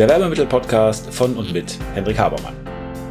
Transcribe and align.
der 0.00 0.08
Werbemittel-Podcast 0.08 1.12
von 1.12 1.36
und 1.36 1.52
mit 1.52 1.76
Hendrik 1.92 2.18
Habermann. 2.18 2.54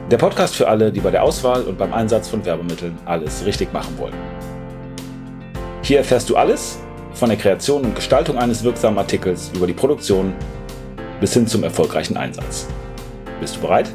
Der 0.09 0.17
Podcast 0.17 0.55
für 0.55 0.67
alle, 0.67 0.91
die 0.91 0.99
bei 0.99 1.11
der 1.11 1.21
Auswahl 1.21 1.61
und 1.61 1.77
beim 1.77 1.93
Einsatz 1.93 2.27
von 2.27 2.43
Werbemitteln 2.43 2.97
alles 3.05 3.45
richtig 3.45 3.71
machen 3.71 3.95
wollen. 3.99 4.15
Hier 5.83 5.99
erfährst 5.99 6.31
du 6.31 6.35
alles 6.35 6.79
von 7.13 7.29
der 7.29 7.37
Kreation 7.37 7.83
und 7.83 7.93
Gestaltung 7.93 8.39
eines 8.39 8.63
wirksamen 8.63 8.97
Artikels 8.97 9.51
über 9.53 9.67
die 9.67 9.73
Produktion 9.73 10.33
bis 11.19 11.31
hin 11.35 11.45
zum 11.45 11.63
erfolgreichen 11.63 12.17
Einsatz. 12.17 12.65
Bist 13.39 13.57
du 13.57 13.61
bereit? 13.61 13.91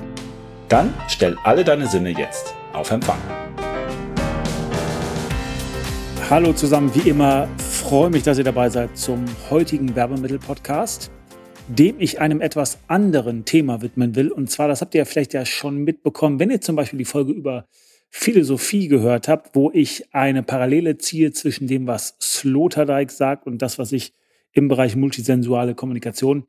Dann 0.69 0.95
stell 1.09 1.37
alle 1.43 1.65
deine 1.65 1.89
Sinne 1.89 2.11
jetzt 2.11 2.55
auf 2.73 2.93
Empfang. 2.93 3.19
Hallo 6.31 6.53
zusammen, 6.53 6.95
wie 6.95 7.09
immer, 7.09 7.49
freue 7.59 8.11
mich, 8.11 8.23
dass 8.23 8.39
ihr 8.39 8.45
dabei 8.45 8.69
seid 8.69 8.97
zum 8.97 9.25
heutigen 9.51 9.97
Werbemittel-Podcast 9.97 11.11
dem 11.69 11.99
ich 11.99 12.21
einem 12.21 12.41
etwas 12.41 12.79
anderen 12.89 13.45
Thema 13.45 13.83
widmen 13.83 14.15
will. 14.15 14.31
Und 14.31 14.51
zwar, 14.51 14.69
das 14.69 14.81
habt 14.81 14.95
ihr 14.95 15.01
ja 15.01 15.05
vielleicht 15.05 15.35
ja 15.35 15.47
schon 15.47 15.85
mitbekommen, 15.85 16.39
wenn 16.39 16.51
ihr 16.51 16.61
zum 16.61 16.77
Beispiel 16.77 16.99
die 16.99 17.05
Folge 17.05 17.33
über 17.33 17.67
Philosophie 18.11 18.89
gehört 18.89 19.29
habt, 19.29 19.57
wo 19.57 19.71
ich 19.73 20.15
eine 20.15 20.43
Parallele 20.43 20.99
ziehe 20.99 21.33
zwischen 21.33 21.67
dem, 21.67 21.87
was 21.87 22.17
Sloterdijk 22.21 23.11
sagt 23.11 23.47
und 23.47 23.61
das, 23.61 23.79
was 23.79 23.93
ich 23.93 24.13
im 24.53 24.69
Bereich 24.69 24.95
multisensuale 24.95 25.75
Kommunikation 25.75 26.47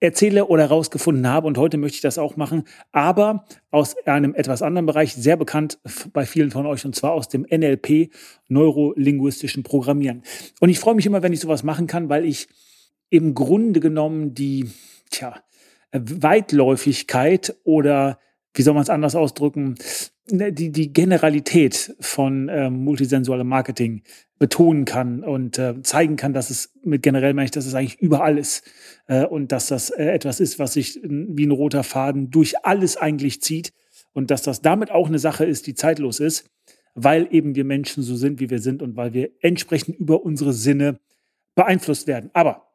erzähle 0.00 0.46
oder 0.46 0.62
herausgefunden 0.62 1.26
habe. 1.26 1.46
Und 1.46 1.58
heute 1.58 1.76
möchte 1.76 1.96
ich 1.96 2.00
das 2.00 2.18
auch 2.18 2.36
machen, 2.36 2.64
aber 2.92 3.44
aus 3.70 3.96
einem 4.06 4.34
etwas 4.34 4.62
anderen 4.62 4.86
Bereich, 4.86 5.14
sehr 5.14 5.36
bekannt 5.36 5.78
bei 6.12 6.24
vielen 6.26 6.50
von 6.50 6.66
euch, 6.66 6.84
und 6.84 6.94
zwar 6.94 7.12
aus 7.12 7.28
dem 7.28 7.42
NLP, 7.42 8.10
neurolinguistischen 8.48 9.62
Programmieren. 9.62 10.22
Und 10.60 10.68
ich 10.68 10.78
freue 10.78 10.94
mich 10.94 11.06
immer, 11.06 11.22
wenn 11.22 11.32
ich 11.32 11.40
sowas 11.40 11.64
machen 11.64 11.86
kann, 11.86 12.08
weil 12.08 12.24
ich 12.24 12.48
im 13.14 13.34
Grunde 13.34 13.78
genommen 13.78 14.34
die 14.34 14.68
tja, 15.08 15.36
Weitläufigkeit 15.92 17.56
oder 17.62 18.18
wie 18.54 18.62
soll 18.62 18.74
man 18.74 18.82
es 18.82 18.90
anders 18.90 19.14
ausdrücken, 19.14 19.76
ne, 20.28 20.52
die, 20.52 20.72
die 20.72 20.92
Generalität 20.92 21.94
von 22.00 22.48
äh, 22.48 22.70
multisensualem 22.70 23.46
Marketing 23.46 24.02
betonen 24.40 24.84
kann 24.84 25.22
und 25.22 25.60
äh, 25.60 25.80
zeigen 25.82 26.16
kann, 26.16 26.32
dass 26.32 26.50
es 26.50 26.72
mit 26.82 27.04
generell 27.04 27.34
meine 27.34 27.44
ich, 27.44 27.50
dass 27.52 27.66
es 27.66 27.74
eigentlich 27.74 28.00
überall 28.00 28.36
ist 28.36 28.68
äh, 29.06 29.24
und 29.24 29.52
dass 29.52 29.68
das 29.68 29.90
äh, 29.90 30.06
etwas 30.06 30.40
ist, 30.40 30.58
was 30.58 30.72
sich 30.72 31.00
wie 31.04 31.46
ein 31.46 31.52
roter 31.52 31.84
Faden 31.84 32.32
durch 32.32 32.64
alles 32.64 32.96
eigentlich 32.96 33.42
zieht 33.42 33.72
und 34.12 34.32
dass 34.32 34.42
das 34.42 34.60
damit 34.60 34.90
auch 34.90 35.06
eine 35.06 35.20
Sache 35.20 35.44
ist, 35.44 35.68
die 35.68 35.74
zeitlos 35.74 36.18
ist, 36.18 36.50
weil 36.96 37.28
eben 37.30 37.54
wir 37.54 37.64
Menschen 37.64 38.02
so 38.02 38.16
sind, 38.16 38.40
wie 38.40 38.50
wir 38.50 38.58
sind 38.58 38.82
und 38.82 38.96
weil 38.96 39.12
wir 39.12 39.30
entsprechend 39.40 40.00
über 40.00 40.24
unsere 40.24 40.52
Sinne 40.52 40.98
beeinflusst 41.54 42.08
werden. 42.08 42.30
Aber 42.32 42.73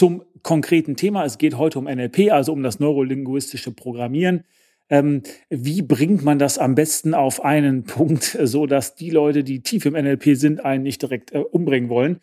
zum 0.00 0.22
konkreten 0.42 0.96
Thema. 0.96 1.26
Es 1.26 1.36
geht 1.36 1.58
heute 1.58 1.78
um 1.78 1.84
NLP, 1.84 2.30
also 2.32 2.54
um 2.54 2.62
das 2.62 2.80
neurolinguistische 2.80 3.70
Programmieren. 3.70 4.44
Ähm, 4.88 5.24
wie 5.50 5.82
bringt 5.82 6.24
man 6.24 6.38
das 6.38 6.56
am 6.56 6.74
besten 6.74 7.12
auf 7.12 7.44
einen 7.44 7.84
Punkt, 7.84 8.38
so 8.42 8.64
dass 8.64 8.94
die 8.94 9.10
Leute, 9.10 9.44
die 9.44 9.60
tief 9.60 9.84
im 9.84 9.92
NLP 9.92 10.36
sind, 10.36 10.64
einen 10.64 10.84
nicht 10.84 11.02
direkt 11.02 11.34
äh, 11.34 11.40
umbringen 11.40 11.90
wollen? 11.90 12.20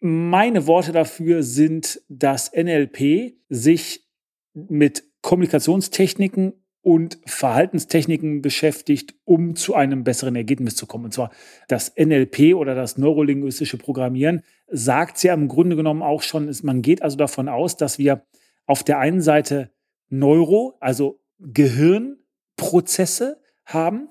Meine 0.00 0.66
Worte 0.66 0.92
dafür 0.92 1.42
sind, 1.42 2.00
dass 2.08 2.50
NLP 2.50 3.34
sich 3.50 4.06
mit 4.54 5.04
Kommunikationstechniken 5.20 6.61
und 6.82 7.18
Verhaltenstechniken 7.26 8.42
beschäftigt, 8.42 9.14
um 9.24 9.54
zu 9.54 9.74
einem 9.74 10.02
besseren 10.02 10.34
Ergebnis 10.34 10.74
zu 10.74 10.86
kommen. 10.86 11.06
Und 11.06 11.14
zwar 11.14 11.30
das 11.68 11.92
NLP 11.96 12.56
oder 12.56 12.74
das 12.74 12.98
neurolinguistische 12.98 13.78
Programmieren 13.78 14.42
sagt 14.68 15.22
ja 15.22 15.32
im 15.32 15.48
Grunde 15.48 15.76
genommen 15.76 16.02
auch 16.02 16.22
schon, 16.22 16.48
ist, 16.48 16.64
man 16.64 16.82
geht 16.82 17.02
also 17.02 17.16
davon 17.16 17.48
aus, 17.48 17.76
dass 17.76 17.98
wir 17.98 18.26
auf 18.66 18.82
der 18.82 18.98
einen 18.98 19.22
Seite 19.22 19.70
Neuro, 20.08 20.76
also 20.80 21.20
Gehirnprozesse 21.38 23.40
haben, 23.64 24.08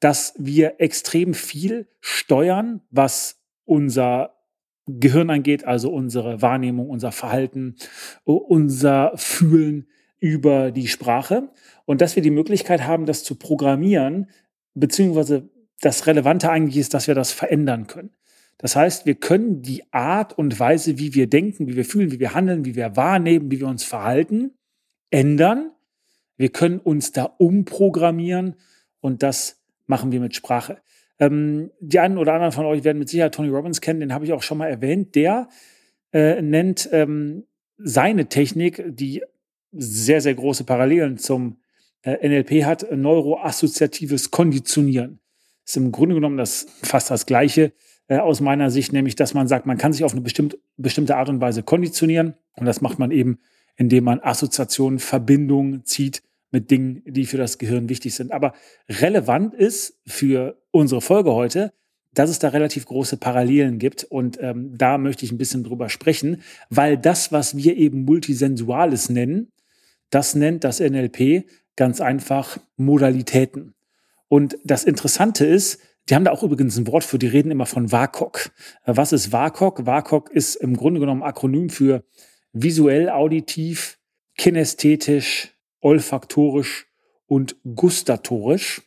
dass 0.00 0.34
wir 0.38 0.80
extrem 0.80 1.34
viel 1.34 1.88
steuern, 2.00 2.80
was 2.90 3.40
unser 3.64 4.34
Gehirn 4.86 5.30
angeht, 5.30 5.64
also 5.64 5.92
unsere 5.92 6.40
Wahrnehmung, 6.42 6.88
unser 6.88 7.12
Verhalten, 7.12 7.76
unser 8.24 9.12
Fühlen 9.16 9.88
über 10.20 10.70
die 10.70 10.88
Sprache 10.88 11.50
und 11.84 12.00
dass 12.00 12.16
wir 12.16 12.22
die 12.22 12.30
Möglichkeit 12.30 12.84
haben, 12.84 13.06
das 13.06 13.24
zu 13.24 13.34
programmieren, 13.34 14.30
beziehungsweise 14.74 15.48
das 15.80 16.06
Relevante 16.06 16.50
eigentlich 16.50 16.78
ist, 16.78 16.94
dass 16.94 17.06
wir 17.06 17.14
das 17.14 17.32
verändern 17.32 17.86
können. 17.86 18.10
Das 18.58 18.74
heißt, 18.74 19.04
wir 19.04 19.16
können 19.16 19.60
die 19.60 19.82
Art 19.92 20.38
und 20.38 20.58
Weise, 20.58 20.98
wie 20.98 21.14
wir 21.14 21.28
denken, 21.28 21.68
wie 21.68 21.76
wir 21.76 21.84
fühlen, 21.84 22.10
wie 22.10 22.20
wir 22.20 22.34
handeln, 22.34 22.64
wie 22.64 22.74
wir 22.74 22.96
wahrnehmen, 22.96 23.50
wie 23.50 23.60
wir 23.60 23.68
uns 23.68 23.84
verhalten, 23.84 24.52
ändern. 25.10 25.72
Wir 26.38 26.48
können 26.48 26.78
uns 26.78 27.12
da 27.12 27.24
umprogrammieren 27.24 28.56
und 29.00 29.22
das 29.22 29.62
machen 29.86 30.10
wir 30.12 30.20
mit 30.20 30.34
Sprache. 30.34 30.78
Ähm, 31.18 31.70
die 31.80 31.98
einen 31.98 32.18
oder 32.18 32.32
anderen 32.32 32.52
von 32.52 32.66
euch 32.66 32.84
werden 32.84 32.98
mit 32.98 33.08
Sicherheit 33.08 33.34
Tony 33.34 33.48
Robbins 33.48 33.80
kennen, 33.80 34.00
den 34.00 34.12
habe 34.12 34.24
ich 34.24 34.32
auch 34.32 34.42
schon 34.42 34.58
mal 34.58 34.68
erwähnt. 34.68 35.14
Der 35.14 35.48
äh, 36.12 36.40
nennt 36.40 36.88
ähm, 36.92 37.44
seine 37.78 38.26
Technik, 38.28 38.82
die 38.86 39.22
sehr, 39.78 40.20
sehr 40.20 40.34
große 40.34 40.64
Parallelen 40.64 41.18
zum 41.18 41.56
äh, 42.02 42.28
NLP 42.28 42.64
hat, 42.64 42.86
neuroassoziatives 42.90 44.30
Konditionieren. 44.30 45.20
Ist 45.64 45.76
im 45.76 45.92
Grunde 45.92 46.14
genommen 46.14 46.36
das 46.36 46.66
fast 46.82 47.10
das 47.10 47.26
Gleiche 47.26 47.72
äh, 48.08 48.18
aus 48.18 48.40
meiner 48.40 48.70
Sicht, 48.70 48.92
nämlich 48.92 49.16
dass 49.16 49.34
man 49.34 49.48
sagt, 49.48 49.66
man 49.66 49.78
kann 49.78 49.92
sich 49.92 50.04
auf 50.04 50.12
eine 50.12 50.20
bestimmt, 50.20 50.58
bestimmte 50.76 51.16
Art 51.16 51.28
und 51.28 51.40
Weise 51.40 51.62
konditionieren 51.62 52.34
und 52.54 52.66
das 52.66 52.80
macht 52.80 52.98
man 52.98 53.10
eben, 53.10 53.38
indem 53.76 54.04
man 54.04 54.20
Assoziationen, 54.20 54.98
Verbindungen 54.98 55.84
zieht 55.84 56.22
mit 56.50 56.70
Dingen, 56.70 57.02
die 57.04 57.26
für 57.26 57.36
das 57.36 57.58
Gehirn 57.58 57.88
wichtig 57.88 58.14
sind. 58.14 58.32
Aber 58.32 58.54
relevant 58.88 59.54
ist 59.54 59.98
für 60.06 60.56
unsere 60.70 61.00
Folge 61.00 61.32
heute, 61.32 61.72
dass 62.14 62.30
es 62.30 62.38
da 62.38 62.48
relativ 62.48 62.86
große 62.86 63.18
Parallelen 63.18 63.78
gibt. 63.78 64.04
Und 64.04 64.38
ähm, 64.40 64.76
da 64.76 64.96
möchte 64.96 65.24
ich 65.24 65.32
ein 65.32 65.38
bisschen 65.38 65.64
drüber 65.64 65.88
sprechen, 65.88 66.42
weil 66.70 66.96
das, 66.96 67.30
was 67.30 67.56
wir 67.56 67.76
eben 67.76 68.04
Multisensuales 68.04 69.10
nennen, 69.10 69.52
das 70.10 70.34
nennt 70.34 70.64
das 70.64 70.80
NLP 70.80 71.44
ganz 71.76 72.00
einfach 72.00 72.58
Modalitäten. 72.76 73.74
Und 74.28 74.58
das 74.64 74.84
Interessante 74.84 75.46
ist, 75.46 75.80
die 76.08 76.14
haben 76.14 76.24
da 76.24 76.30
auch 76.30 76.42
übrigens 76.42 76.76
ein 76.76 76.86
Wort 76.86 77.04
für, 77.04 77.18
die 77.18 77.26
reden 77.26 77.50
immer 77.50 77.66
von 77.66 77.90
WAKOK. 77.90 78.50
Was 78.84 79.12
ist 79.12 79.32
WAKOK? 79.32 79.86
WAKOK 79.86 80.30
ist 80.30 80.56
im 80.56 80.76
Grunde 80.76 81.00
genommen 81.00 81.22
Akronym 81.22 81.68
für 81.68 82.04
visuell, 82.52 83.10
auditiv, 83.10 83.98
kinästhetisch, 84.36 85.54
olfaktorisch 85.80 86.86
und 87.26 87.56
gustatorisch. 87.74 88.82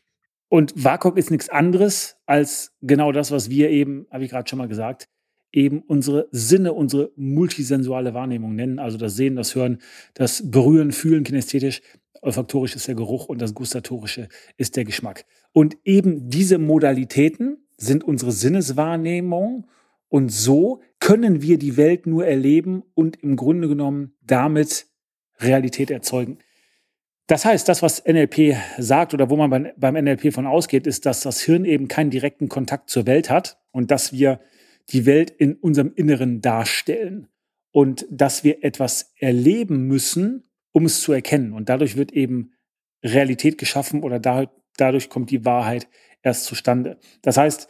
Und 0.48 0.84
WAKOK 0.84 1.18
ist 1.18 1.30
nichts 1.30 1.50
anderes 1.50 2.18
als 2.26 2.74
genau 2.82 3.12
das, 3.12 3.32
was 3.32 3.50
wir 3.50 3.70
eben, 3.70 4.08
habe 4.12 4.24
ich 4.24 4.32
gerade 4.32 4.50
schon 4.50 4.58
mal 4.58 4.68
gesagt, 4.68 5.10
eben 5.52 5.82
unsere 5.82 6.28
Sinne, 6.32 6.74
unsere 6.74 7.12
multisensuale 7.16 8.14
Wahrnehmung 8.14 8.56
nennen. 8.56 8.80
Also 8.80 8.98
das 8.98 9.16
Sehen, 9.16 9.36
das 9.36 9.56
Hören, 9.56 9.80
das 10.14 10.50
Berühren, 10.50 10.92
Fühlen, 10.92 11.24
kinästhetisch. 11.24 11.82
Olfaktorisch 12.22 12.76
ist 12.76 12.88
der 12.88 12.96
Geruch 12.96 13.28
und 13.28 13.42
das 13.42 13.54
Gustatorische 13.54 14.28
ist 14.58 14.76
der 14.76 14.84
Geschmack. 14.84 15.26
Und 15.54 15.78
eben 15.86 16.30
diese 16.30 16.58
Modalitäten 16.58 17.58
sind 17.78 18.04
unsere 18.04 18.32
Sinneswahrnehmung 18.32 19.68
und 20.10 20.30
so 20.30 20.82
können 21.00 21.42
wir 21.42 21.58
die 21.58 21.78
Welt 21.78 22.08
nur 22.08 22.26
erleben 22.26 22.84
und 22.94 23.24
im 23.24 23.36
Grunde 23.36 23.70
genommen 23.70 24.14
damit 24.22 24.88
Realität 25.40 25.92
erzeugen. 25.92 26.40
Das 27.28 27.46
heißt, 27.46 27.70
das, 27.70 27.84
was 27.84 28.04
NLP 28.06 28.56
sagt 28.80 29.14
oder 29.14 29.30
wo 29.30 29.38
man 29.38 29.72
beim 29.78 29.94
NLP 29.94 30.34
von 30.34 30.48
ausgeht, 30.48 30.88
ist, 30.88 31.06
dass 31.06 31.22
das 31.22 31.42
Hirn 31.42 31.64
eben 31.64 31.88
keinen 31.88 32.10
direkten 32.10 32.50
Kontakt 32.50 32.90
zur 32.90 33.06
Welt 33.06 33.30
hat 33.30 33.60
und 33.72 33.92
dass 33.92 34.12
wir 34.12 34.40
die 34.92 35.06
Welt 35.06 35.30
in 35.30 35.56
unserem 35.56 35.94
Inneren 35.96 36.42
darstellen 36.42 37.28
und 37.72 38.06
dass 38.10 38.44
wir 38.44 38.64
etwas 38.64 39.14
erleben 39.18 39.88
müssen, 39.88 40.50
um 40.72 40.86
es 40.86 41.02
zu 41.02 41.14
erkennen. 41.14 41.54
Und 41.54 41.70
dadurch 41.70 41.96
wird 41.96 42.12
eben 42.12 42.54
Realität 43.04 43.58
geschaffen 43.58 44.04
oder 44.04 44.20
da, 44.20 44.52
dadurch 44.78 45.10
kommt 45.10 45.32
die 45.32 45.46
Wahrheit 45.46 45.88
erst 46.22 46.46
zustande. 46.46 46.98
Das 47.22 47.38
heißt, 47.38 47.70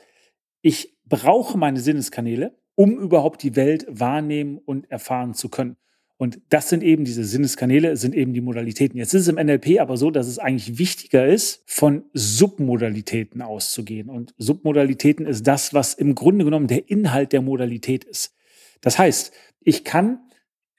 ich 0.61 0.97
brauche 1.05 1.57
meine 1.57 1.79
Sinneskanäle, 1.79 2.57
um 2.75 2.97
überhaupt 2.97 3.43
die 3.43 3.55
Welt 3.55 3.85
wahrnehmen 3.89 4.57
und 4.57 4.89
erfahren 4.89 5.33
zu 5.33 5.49
können. 5.49 5.77
Und 6.21 6.41
das 6.49 6.67
sind 6.67 6.83
eben 6.83 7.05
diese 7.05 7.23
Sinneskanäle, 7.23 7.95
sind 7.95 8.13
eben 8.13 8.33
die 8.33 8.41
Modalitäten. 8.41 8.97
Jetzt 8.97 9.13
ist 9.13 9.21
es 9.21 9.27
im 9.29 9.35
NLP 9.35 9.79
aber 9.79 9.95
so, 9.95 10.11
dass 10.11 10.27
es 10.27 10.37
eigentlich 10.37 10.77
wichtiger 10.77 11.25
ist, 11.25 11.63
von 11.65 12.03
Submodalitäten 12.11 13.41
auszugehen. 13.41 14.09
Und 14.09 14.35
Submodalitäten 14.37 15.25
ist 15.25 15.47
das, 15.47 15.73
was 15.73 15.93
im 15.93 16.15
Grunde 16.15 16.43
genommen 16.43 16.67
der 16.67 16.89
Inhalt 16.89 17.31
der 17.31 17.41
Modalität 17.41 18.03
ist. 18.03 18.35
Das 18.81 18.99
heißt, 18.99 19.31
ich 19.61 19.85
kann 19.85 20.19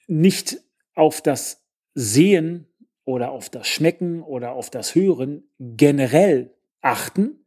nicht 0.08 0.60
auf 0.94 1.22
das 1.22 1.64
Sehen 1.94 2.66
oder 3.06 3.30
auf 3.30 3.48
das 3.48 3.66
Schmecken 3.66 4.20
oder 4.20 4.52
auf 4.52 4.68
das 4.68 4.94
Hören 4.94 5.44
generell 5.58 6.54
achten, 6.82 7.39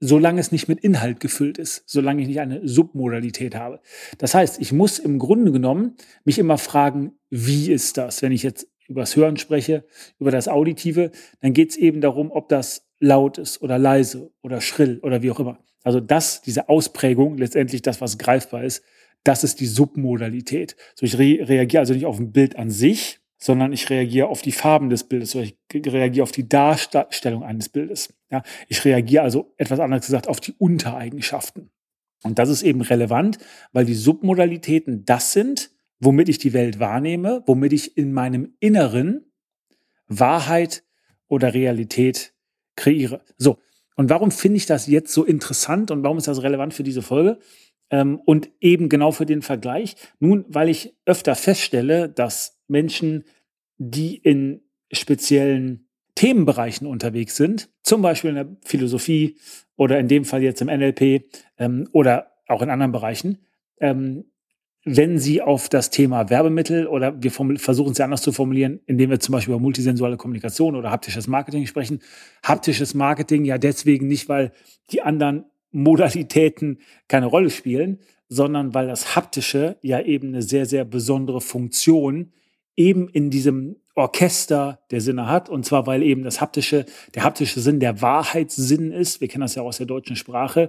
solange 0.00 0.40
es 0.40 0.52
nicht 0.52 0.68
mit 0.68 0.80
Inhalt 0.80 1.20
gefüllt 1.20 1.58
ist, 1.58 1.84
solange 1.86 2.22
ich 2.22 2.28
nicht 2.28 2.40
eine 2.40 2.66
Submodalität 2.66 3.54
habe. 3.54 3.80
Das 4.18 4.34
heißt, 4.34 4.60
ich 4.60 4.72
muss 4.72 4.98
im 4.98 5.18
Grunde 5.18 5.52
genommen 5.52 5.96
mich 6.24 6.38
immer 6.38 6.58
fragen, 6.58 7.12
wie 7.30 7.70
ist 7.70 7.96
das? 7.96 8.22
Wenn 8.22 8.32
ich 8.32 8.42
jetzt 8.42 8.68
über 8.88 9.00
das 9.00 9.16
Hören 9.16 9.36
spreche, 9.36 9.84
über 10.18 10.30
das 10.30 10.48
Auditive, 10.48 11.10
dann 11.40 11.52
geht 11.52 11.70
es 11.70 11.76
eben 11.76 12.00
darum, 12.00 12.30
ob 12.30 12.48
das 12.48 12.86
laut 13.00 13.38
ist 13.38 13.62
oder 13.62 13.78
leise 13.78 14.30
oder 14.42 14.60
schrill 14.60 15.00
oder 15.02 15.22
wie 15.22 15.30
auch 15.30 15.40
immer. 15.40 15.58
Also 15.82 16.00
das, 16.00 16.42
diese 16.42 16.68
Ausprägung, 16.68 17.38
letztendlich 17.38 17.82
das, 17.82 18.00
was 18.00 18.18
greifbar 18.18 18.64
ist, 18.64 18.82
das 19.24 19.44
ist 19.44 19.60
die 19.60 19.66
Submodalität. 19.66 20.76
So, 20.94 21.04
ich 21.04 21.18
re 21.18 21.38
reagiere 21.48 21.80
also 21.80 21.94
nicht 21.94 22.06
auf 22.06 22.18
ein 22.18 22.32
Bild 22.32 22.56
an 22.56 22.70
sich, 22.70 23.20
sondern 23.46 23.72
ich 23.72 23.88
reagiere 23.90 24.26
auf 24.26 24.42
die 24.42 24.50
Farben 24.50 24.90
des 24.90 25.04
Bildes 25.04 25.36
oder 25.36 25.44
ich 25.44 25.56
reagiere 25.72 26.24
auf 26.24 26.32
die 26.32 26.48
Darstellung 26.48 27.44
eines 27.44 27.68
Bildes. 27.68 28.12
Ja, 28.28 28.42
ich 28.66 28.84
reagiere 28.84 29.22
also 29.22 29.54
etwas 29.56 29.78
anderes 29.78 30.04
gesagt 30.04 30.26
auf 30.26 30.40
die 30.40 30.52
Untereigenschaften. 30.58 31.70
Und 32.24 32.40
das 32.40 32.48
ist 32.48 32.64
eben 32.64 32.80
relevant, 32.80 33.38
weil 33.72 33.84
die 33.84 33.94
Submodalitäten 33.94 35.04
das 35.04 35.32
sind, 35.32 35.70
womit 36.00 36.28
ich 36.28 36.38
die 36.38 36.54
Welt 36.54 36.80
wahrnehme, 36.80 37.44
womit 37.46 37.72
ich 37.72 37.96
in 37.96 38.12
meinem 38.12 38.54
Inneren 38.58 39.30
Wahrheit 40.08 40.82
oder 41.28 41.54
Realität 41.54 42.34
kreiere. 42.74 43.20
So, 43.38 43.58
und 43.94 44.10
warum 44.10 44.32
finde 44.32 44.56
ich 44.56 44.66
das 44.66 44.88
jetzt 44.88 45.12
so 45.12 45.24
interessant 45.24 45.92
und 45.92 46.02
warum 46.02 46.18
ist 46.18 46.26
das 46.26 46.42
relevant 46.42 46.74
für 46.74 46.82
diese 46.82 47.02
Folge? 47.02 47.38
Ähm, 47.90 48.20
und 48.24 48.50
eben 48.60 48.88
genau 48.88 49.12
für 49.12 49.24
den 49.26 49.42
Vergleich. 49.42 49.94
Nun, 50.18 50.44
weil 50.48 50.68
ich 50.68 50.96
öfter 51.04 51.36
feststelle, 51.36 52.08
dass 52.08 52.56
Menschen, 52.68 53.24
die 53.78 54.16
in 54.16 54.62
speziellen 54.92 55.88
Themenbereichen 56.14 56.86
unterwegs 56.86 57.36
sind, 57.36 57.68
zum 57.82 58.02
Beispiel 58.02 58.30
in 58.30 58.36
der 58.36 58.56
Philosophie 58.64 59.36
oder 59.76 59.98
in 59.98 60.08
dem 60.08 60.24
Fall 60.24 60.42
jetzt 60.42 60.62
im 60.62 60.68
NLP 60.68 61.24
ähm, 61.58 61.88
oder 61.92 62.32
auch 62.48 62.62
in 62.62 62.70
anderen 62.70 62.92
Bereichen, 62.92 63.38
ähm, 63.80 64.24
wenn 64.88 65.18
Sie 65.18 65.42
auf 65.42 65.68
das 65.68 65.90
Thema 65.90 66.30
Werbemittel 66.30 66.86
oder 66.86 67.20
wir 67.20 67.32
versuchen 67.32 67.90
es 67.90 67.98
ja 67.98 68.04
anders 68.04 68.22
zu 68.22 68.30
formulieren, 68.30 68.80
indem 68.86 69.10
wir 69.10 69.18
zum 69.18 69.32
Beispiel 69.32 69.52
über 69.52 69.60
multisensuale 69.60 70.16
Kommunikation 70.16 70.76
oder 70.76 70.92
haptisches 70.92 71.26
Marketing 71.26 71.66
sprechen. 71.66 72.00
Haptisches 72.44 72.94
Marketing 72.94 73.44
ja 73.44 73.58
deswegen 73.58 74.06
nicht, 74.06 74.28
weil 74.28 74.52
die 74.90 75.02
anderen 75.02 75.44
Modalitäten 75.72 76.78
keine 77.08 77.26
Rolle 77.26 77.50
spielen, 77.50 77.98
sondern 78.28 78.74
weil 78.74 78.86
das 78.86 79.16
Haptische 79.16 79.76
ja 79.82 80.00
eben 80.00 80.28
eine 80.28 80.42
sehr, 80.42 80.66
sehr 80.66 80.84
besondere 80.84 81.40
Funktion 81.40 82.32
eben 82.76 83.08
in 83.08 83.30
diesem 83.30 83.76
Orchester 83.94 84.80
der 84.90 85.00
Sinne 85.00 85.26
hat. 85.26 85.48
Und 85.48 85.64
zwar, 85.64 85.86
weil 85.86 86.02
eben 86.02 86.22
das 86.22 86.40
haptische, 86.40 86.84
der 87.14 87.24
haptische 87.24 87.60
Sinn 87.60 87.80
der 87.80 88.02
Wahrheitssinn 88.02 88.92
ist. 88.92 89.20
Wir 89.20 89.28
kennen 89.28 89.40
das 89.40 89.54
ja 89.54 89.62
aus 89.62 89.78
der 89.78 89.86
deutschen 89.86 90.16
Sprache, 90.16 90.68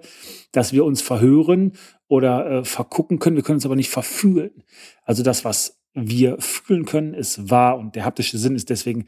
dass 0.53 0.71
wir 0.71 0.85
uns 0.85 1.01
verhören 1.01 1.73
oder 2.07 2.49
äh, 2.49 2.63
vergucken 2.63 3.19
können. 3.19 3.35
Wir 3.35 3.43
können 3.43 3.57
uns 3.57 3.65
aber 3.65 3.75
nicht 3.75 3.89
verfühlen. 3.89 4.63
Also 5.03 5.23
das, 5.23 5.43
was 5.43 5.81
wir 5.93 6.37
fühlen 6.39 6.85
können, 6.85 7.13
ist 7.13 7.49
wahr. 7.49 7.77
Und 7.77 7.95
der 7.95 8.05
haptische 8.05 8.37
Sinn 8.37 8.55
ist 8.55 8.69
deswegen 8.69 9.07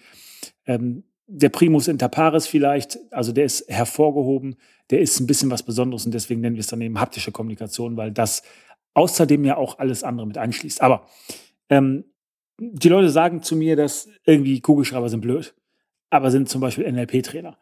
ähm, 0.66 1.04
der 1.28 1.50
Primus 1.50 1.88
inter 1.88 2.10
pares 2.10 2.46
vielleicht. 2.46 3.00
Also 3.14 3.32
der 3.32 3.46
ist 3.46 3.70
hervorgehoben. 3.70 4.58
Der 4.90 5.00
ist 5.00 5.20
ein 5.20 5.28
bisschen 5.28 5.52
was 5.52 5.64
Besonderes 5.64 6.06
und 6.06 6.14
deswegen 6.14 6.42
nennen 6.42 6.56
wir 6.56 6.62
es 6.62 6.68
dann 6.68 6.82
eben 6.82 7.00
haptische 7.00 7.32
Kommunikation, 7.32 7.96
weil 7.96 8.12
das 8.12 8.42
außerdem 8.96 9.46
ja 9.46 9.56
auch 9.56 9.78
alles 9.78 10.04
andere 10.04 10.28
mit 10.28 10.38
einschließt. 10.38 10.82
Aber 10.82 11.08
ähm, 11.70 12.06
die 12.60 12.90
Leute 12.90 13.10
sagen 13.10 13.42
zu 13.42 13.56
mir, 13.56 13.76
dass 13.76 14.10
irgendwie 14.26 14.60
Kugelschreiber 14.62 15.10
sind 15.10 15.22
blöd, 15.22 15.56
aber 16.10 16.32
sind 16.32 16.50
zum 16.50 16.62
Beispiel 16.62 16.92
NLP-Trainer. 16.92 17.58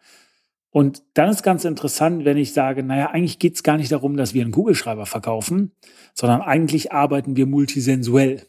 Und 0.69 1.01
dann 1.13 1.29
ist 1.29 1.43
ganz 1.43 1.65
interessant, 1.65 2.25
wenn 2.25 2.37
ich 2.37 2.53
sage, 2.53 2.83
naja, 2.83 3.09
eigentlich 3.09 3.39
geht 3.39 3.55
es 3.55 3.63
gar 3.63 3.77
nicht 3.77 3.91
darum, 3.91 4.17
dass 4.17 4.33
wir 4.33 4.43
einen 4.43 4.51
Kugelschreiber 4.51 5.05
verkaufen, 5.05 5.71
sondern 6.13 6.41
eigentlich 6.41 6.91
arbeiten 6.91 7.35
wir 7.35 7.45
multisensuell. 7.45 8.45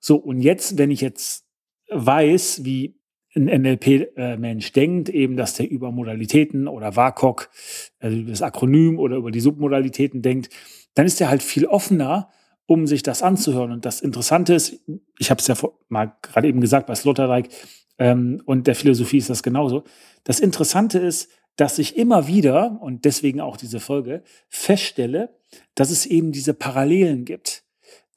So, 0.00 0.16
und 0.16 0.40
jetzt, 0.40 0.78
wenn 0.78 0.90
ich 0.90 1.00
jetzt 1.00 1.46
weiß, 1.90 2.64
wie 2.64 2.96
ein 3.34 3.44
NLP-Mensch 3.62 4.72
denkt, 4.72 5.08
eben, 5.08 5.36
dass 5.36 5.54
der 5.54 5.70
über 5.70 5.90
Modalitäten 5.90 6.68
oder 6.68 6.96
WAKOK, 6.96 7.50
also 7.98 8.22
das 8.22 8.42
Akronym 8.42 8.98
oder 8.98 9.16
über 9.16 9.30
die 9.30 9.40
Submodalitäten 9.40 10.22
denkt, 10.22 10.50
dann 10.94 11.06
ist 11.06 11.20
er 11.20 11.28
halt 11.28 11.42
viel 11.42 11.66
offener 11.66 12.30
um 12.68 12.86
sich 12.86 13.02
das 13.02 13.22
anzuhören. 13.22 13.72
Und 13.72 13.86
das 13.86 14.02
Interessante 14.02 14.52
ist, 14.52 14.78
ich 15.18 15.30
habe 15.30 15.40
es 15.40 15.46
ja 15.46 15.56
mal 15.88 16.14
gerade 16.20 16.48
eben 16.48 16.60
gesagt 16.60 16.86
bei 16.86 16.94
Sloterdijk 16.94 17.48
ähm, 17.96 18.42
und 18.44 18.66
der 18.66 18.74
Philosophie 18.74 19.16
ist 19.16 19.30
das 19.30 19.42
genauso. 19.42 19.84
Das 20.24 20.38
Interessante 20.38 20.98
ist, 20.98 21.30
dass 21.56 21.78
ich 21.78 21.96
immer 21.96 22.28
wieder, 22.28 22.78
und 22.82 23.06
deswegen 23.06 23.40
auch 23.40 23.56
diese 23.56 23.80
Folge, 23.80 24.22
feststelle, 24.50 25.34
dass 25.74 25.90
es 25.90 26.04
eben 26.04 26.30
diese 26.30 26.52
Parallelen 26.52 27.24
gibt. 27.24 27.64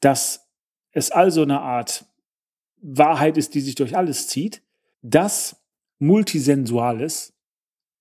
Dass 0.00 0.50
es 0.90 1.10
also 1.10 1.42
eine 1.42 1.62
Art 1.62 2.04
Wahrheit 2.82 3.38
ist, 3.38 3.54
die 3.54 3.62
sich 3.62 3.74
durch 3.74 3.96
alles 3.96 4.28
zieht, 4.28 4.62
dass 5.00 5.56
Multisensuales, 5.98 7.32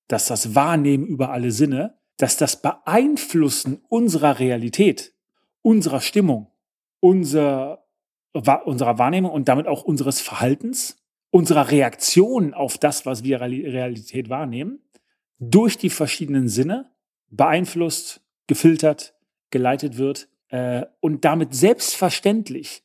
dass 0.09 0.27
das 0.27 0.53
Wahrnehmen 0.53 1.07
über 1.07 1.31
alle 1.31 1.51
Sinne, 1.51 1.97
dass 2.17 2.35
das 2.35 2.61
Beeinflussen 2.61 3.81
unserer 3.87 4.37
Realität 4.37 5.13
unserer 5.61 6.01
Stimmung, 6.01 6.47
unser, 6.99 7.85
unserer 8.31 8.97
Wahrnehmung 8.97 9.31
und 9.31 9.47
damit 9.47 9.67
auch 9.67 9.83
unseres 9.83 10.21
Verhaltens, 10.21 10.97
unserer 11.29 11.71
Reaktion 11.71 12.53
auf 12.53 12.77
das, 12.77 13.05
was 13.05 13.23
wir 13.23 13.41
Realität 13.41 14.29
wahrnehmen, 14.29 14.79
durch 15.39 15.77
die 15.77 15.89
verschiedenen 15.89 16.47
Sinne 16.47 16.91
beeinflusst, 17.29 18.21
gefiltert, 18.47 19.15
geleitet 19.49 19.97
wird 19.97 20.27
äh, 20.49 20.85
und 20.99 21.25
damit 21.25 21.55
selbstverständlich 21.55 22.83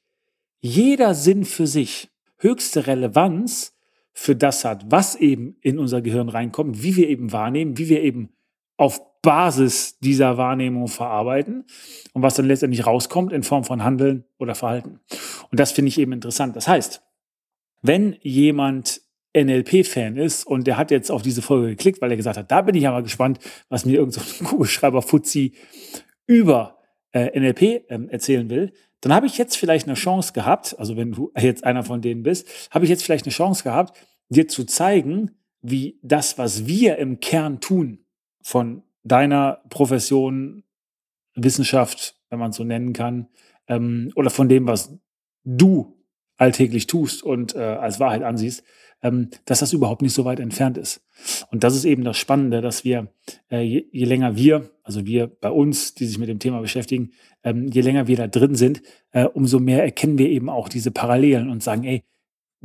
jeder 0.61 1.15
Sinn 1.15 1.45
für 1.45 1.67
sich 1.67 2.09
höchste 2.39 2.87
Relevanz 2.87 3.77
für 4.13 4.35
das 4.35 4.65
hat, 4.65 4.91
was 4.91 5.15
eben 5.15 5.57
in 5.61 5.79
unser 5.79 6.01
Gehirn 6.01 6.29
reinkommt, 6.29 6.83
wie 6.83 6.97
wir 6.97 7.09
eben 7.09 7.33
wahrnehmen, 7.33 7.77
wie 7.77 7.89
wir 7.89 8.03
eben 8.03 8.31
auf 8.77 9.01
Basis 9.23 9.99
dieser 9.99 10.37
Wahrnehmung 10.37 10.89
verarbeiten 10.89 11.65
und 12.13 12.23
was 12.23 12.35
dann 12.35 12.47
letztendlich 12.47 12.87
rauskommt 12.87 13.33
in 13.33 13.43
Form 13.43 13.65
von 13.65 13.83
Handeln 13.85 14.25
oder 14.39 14.55
Verhalten. 14.55 15.01
Und 15.51 15.61
das 15.61 15.73
finde 15.73 15.89
ich 15.89 15.99
eben 15.99 16.13
interessant. 16.13 16.57
Das 16.57 16.69
heißt, 16.69 17.03
wenn 17.83 18.17
jemand 18.23 19.01
NLP-Fan 19.37 20.17
ist 20.17 20.47
und 20.47 20.67
der 20.67 20.77
hat 20.79 20.91
jetzt 20.91 21.11
auf 21.11 21.23
diese 21.23 21.43
Folge 21.43 21.69
geklickt, 21.69 22.01
weil 22.01 22.11
er 22.11 22.17
gesagt 22.17 22.39
hat, 22.39 22.51
da 22.51 22.63
bin 22.63 22.75
ich 22.75 22.89
aber 22.89 23.03
gespannt, 23.03 23.39
was 23.69 23.85
mir 23.85 23.99
irgendein 23.99 24.25
so 24.25 24.45
Kugelschreiber 24.45 25.03
Fuzzi 25.03 25.53
über 26.27 26.79
äh, 27.13 27.39
NLP 27.39 27.85
ähm, 27.91 28.09
erzählen 28.09 28.49
will, 28.49 28.73
dann 29.03 29.13
habe 29.13 29.27
ich 29.27 29.39
jetzt 29.39 29.57
vielleicht 29.57 29.87
eine 29.87 29.95
Chance 29.95 30.33
gehabt, 30.33 30.79
also 30.79 30.97
wenn 30.97 31.13
du 31.13 31.33
jetzt 31.39 31.65
einer 31.65 31.83
von 31.83 32.01
denen 32.01 32.23
bist, 32.23 32.69
habe 32.71 32.85
ich 32.85 32.91
jetzt 32.91 33.05
vielleicht 33.05 33.27
eine 33.27 33.33
Chance 33.33 33.63
gehabt, 33.63 33.99
dir 34.29 34.49
zu 34.49 34.65
zeigen, 34.65 35.33
wie 35.61 35.99
das, 36.03 36.39
was 36.39 36.67
wir 36.67 36.97
im 36.99 37.21
Kern 37.21 37.61
tun, 37.61 38.05
von 38.43 38.83
deiner 39.07 39.63
Profession, 39.69 40.65
Wissenschaft, 41.35 42.17
wenn 42.31 42.39
man 42.39 42.51
es 42.51 42.57
so 42.57 42.65
nennen 42.65 42.93
kann, 42.93 43.29
ähm, 43.69 44.11
oder 44.15 44.31
von 44.31 44.49
dem, 44.49 44.67
was 44.67 44.97
du 45.45 45.97
alltäglich 46.37 46.87
tust 46.87 47.23
und 47.23 47.55
äh, 47.55 47.61
als 47.61 48.01
Wahrheit 48.01 48.23
ansiehst, 48.23 48.63
ähm, 49.03 49.31
dass 49.45 49.61
das 49.61 49.73
überhaupt 49.73 50.03
nicht 50.03 50.15
so 50.15 50.25
weit 50.25 50.41
entfernt 50.41 50.77
ist. 50.77 51.03
Und 51.51 51.65
das 51.65 51.77
ist 51.77 51.85
eben 51.85 52.05
das 52.05 52.17
Spannende, 52.17 52.61
dass 52.61 52.85
wir, 52.85 53.09
äh, 53.51 53.61
je, 53.61 53.87
je, 53.91 54.05
länger 54.05 54.37
wir, 54.37 54.71
also 54.83 55.07
wir 55.07 55.27
bei 55.27 55.51
uns, 55.51 55.95
die 55.95 56.07
sich 56.07 56.19
mit 56.19 56.29
dem 56.29 56.39
Thema 56.39 56.61
beschäftigen, 56.61 57.13
ähm, 57.45 57.69
je 57.69 57.83
länger 57.83 58.07
wir 58.07 58.17
da 58.17 58.27
drin 58.27 58.55
sind, 58.55 58.83
äh, 59.13 59.25
umso 59.25 59.61
mehr 59.61 59.83
erkennen 59.83 60.19
wir 60.19 60.29
eben 60.29 60.49
auch 60.49 60.69
diese 60.69 60.91
Parallelen 60.91 61.51
und 61.51 61.63
sagen, 61.63 61.85
ey, 61.85 62.03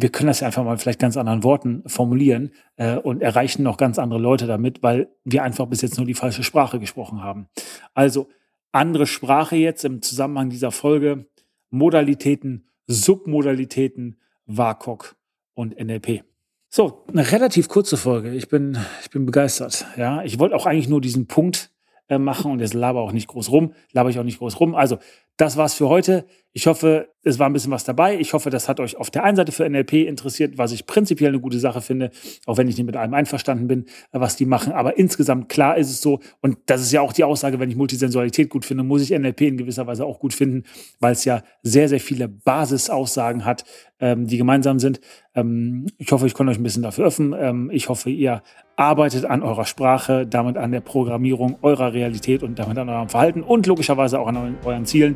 wir 0.02 0.10
können 0.10 0.28
das 0.28 0.44
einfach 0.44 0.64
mal 0.64 0.78
vielleicht 0.78 1.00
ganz 1.00 1.18
anderen 1.18 1.44
Worten 1.44 1.84
formulieren 1.86 2.52
äh, 2.78 2.98
und 2.98 3.22
erreichen 3.22 3.64
noch 3.64 3.78
ganz 3.78 4.00
andere 4.00 4.20
Leute 4.20 4.48
damit, 4.48 4.84
weil 4.84 5.10
wir 5.24 5.44
einfach 5.44 5.68
bis 5.68 5.82
jetzt 5.82 5.98
nur 5.98 6.06
die 6.06 6.14
falsche 6.14 6.44
Sprache 6.44 6.80
gesprochen 6.80 7.24
haben. 7.24 7.48
Also 7.94 8.28
andere 8.72 9.08
Sprache 9.08 9.56
jetzt 9.56 9.86
im 9.86 10.02
Zusammenhang 10.02 10.50
dieser 10.50 10.72
Folge, 10.72 11.28
Modalitäten, 11.70 12.68
Submodalitäten, 12.88 14.20
WAKOK 14.46 15.16
und 15.54 15.80
NLP. 15.80 16.24
So, 16.70 17.04
eine 17.08 17.30
relativ 17.32 17.68
kurze 17.68 17.98
Folge. 17.98 18.34
Ich 18.34 18.48
bin, 18.48 18.78
ich 19.02 19.10
bin 19.10 19.26
begeistert. 19.26 19.86
Ja, 19.98 20.24
ich 20.24 20.40
wollte 20.40 20.56
auch 20.56 20.66
eigentlich 20.66 20.88
nur 20.88 21.02
diesen 21.02 21.28
Punkt 21.28 21.72
äh, 22.08 22.18
machen 22.18 22.52
und 22.52 22.60
jetzt 22.60 22.74
laber 22.74 23.02
auch 23.02 23.12
nicht 23.12 23.28
groß 23.28 23.52
rum, 23.52 23.74
laber 23.92 24.10
ich 24.10 24.20
auch 24.20 24.24
nicht 24.24 24.40
groß 24.40 24.60
rum. 24.60 24.76
Also, 24.76 24.98
das 25.38 25.58
war's 25.58 25.74
für 25.74 25.90
heute. 25.90 26.26
Ich 26.54 26.68
hoffe, 26.68 27.08
es 27.24 27.40
war 27.40 27.48
ein 27.48 27.54
bisschen 27.54 27.72
was 27.72 27.86
dabei. 27.86 28.20
Ich 28.20 28.34
hoffe, 28.34 28.50
das 28.50 28.68
hat 28.68 28.82
euch 28.82 28.98
auf 28.98 29.10
der 29.10 29.24
einen 29.24 29.38
Seite 29.38 29.54
für 29.54 29.70
NLP 29.70 29.94
interessiert, 29.94 30.58
was 30.58 30.74
ich 30.74 30.86
prinzipiell 30.86 31.30
eine 31.30 31.40
gute 31.40 31.60
Sache 31.60 31.80
finde, 31.80 32.12
auch 32.46 32.58
wenn 32.58 32.68
ich 32.68 32.76
nicht 32.76 32.86
mit 32.86 32.98
allem 32.98 33.14
einverstanden 33.14 33.68
bin, 33.68 33.86
was 34.12 34.36
die 34.36 34.46
machen. 34.46 34.74
Aber 34.74 34.98
insgesamt 34.98 35.48
klar 35.48 35.78
ist 35.78 35.90
es 35.90 36.02
so, 36.02 36.20
und 36.42 36.58
das 36.66 36.82
ist 36.82 36.92
ja 36.92 37.00
auch 37.00 37.14
die 37.14 37.24
Aussage, 37.24 37.60
wenn 37.60 37.70
ich 37.70 37.78
Multisensualität 37.78 38.50
gut 38.50 38.66
finde, 38.66 38.84
muss 38.84 39.02
ich 39.02 39.18
NLP 39.18 39.42
in 39.42 39.58
gewisser 39.58 39.88
Weise 39.88 40.06
auch 40.06 40.20
gut 40.20 40.34
finden, 40.34 40.64
weil 41.00 41.14
es 41.14 41.24
ja 41.24 41.42
sehr, 41.64 41.88
sehr 41.88 42.02
viele 42.02 42.28
Basisaussagen 42.28 43.46
hat, 43.46 43.64
ähm, 44.02 44.28
die 44.28 44.38
gemeinsam 44.38 44.80
sind. 44.80 45.00
Ähm, 45.36 45.86
ich 46.00 46.12
hoffe, 46.12 46.28
ich 46.28 46.34
konnte 46.34 46.52
euch 46.52 46.60
ein 46.60 46.64
bisschen 46.64 46.84
dafür 46.84 47.06
öffnen. 47.06 47.34
Ähm, 47.38 47.70
ich 47.72 47.88
hoffe, 47.88 48.10
ihr 48.10 48.44
arbeitet 48.76 49.24
an 49.26 49.42
eurer 49.42 49.66
Sprache, 49.66 50.28
damit 50.28 50.58
an 50.58 50.72
der 50.72 50.82
Programmierung 50.82 51.60
eurer 51.62 51.94
Realität 51.94 52.44
und 52.44 52.60
damit 52.60 52.78
an 52.78 52.90
eurem 52.90 53.10
Verhalten 53.10 53.42
und 53.42 53.68
logischerweise 53.68 54.20
auch 54.20 54.28
an 54.28 54.58
euren 54.66 54.86
Zielen. 54.86 55.16